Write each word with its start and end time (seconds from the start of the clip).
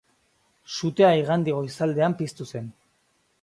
Sutea 0.75 1.11
igande 1.19 1.55
goizaldean 1.59 2.17
piztu 2.23 2.49
zen. 2.55 2.73